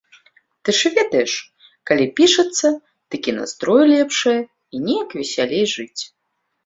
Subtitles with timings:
[0.67, 1.33] Ты ж ведаеш,
[1.91, 2.67] калі пішацца,
[3.13, 4.37] дык і настрой лепшае,
[4.77, 6.01] і неяк весялей жыць.